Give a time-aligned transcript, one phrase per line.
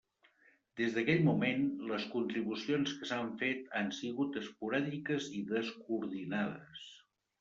[0.79, 6.83] Des d'aquell moment, les contribucions que s'han fet han sigut esporàdiques i descoordinades.